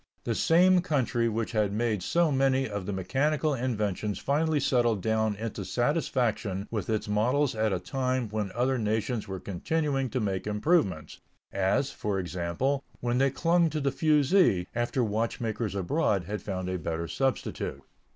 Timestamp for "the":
0.23-0.33, 2.87-2.91, 13.79-13.91